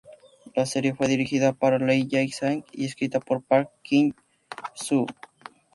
La 0.55 0.65
serie 0.65 0.95
fue 0.95 1.07
dirigida 1.07 1.53
por 1.53 1.79
Lee 1.79 2.07
Jae 2.09 2.27
Sang 2.29 2.63
y 2.71 2.85
escrita 2.85 3.19
por 3.19 3.43
Park 3.43 3.69
Kyung 3.83 4.15
Soo. 4.73 5.05